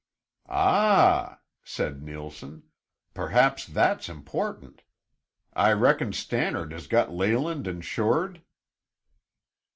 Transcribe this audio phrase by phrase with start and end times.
[0.49, 2.63] "Ah," said Neilson,
[3.13, 4.81] "perhaps that's important!
[5.53, 8.41] I reckon Stannard has got Leyland insured?"